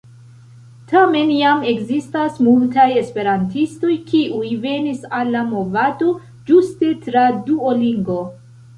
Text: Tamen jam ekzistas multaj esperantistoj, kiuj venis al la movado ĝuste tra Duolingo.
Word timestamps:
Tamen 0.91 1.33
jam 1.39 1.61
ekzistas 1.71 2.39
multaj 2.47 2.87
esperantistoj, 3.03 3.93
kiuj 4.09 4.51
venis 4.67 5.07
al 5.21 5.33
la 5.39 5.47
movado 5.55 6.19
ĝuste 6.51 6.95
tra 7.09 7.31
Duolingo. 7.49 8.23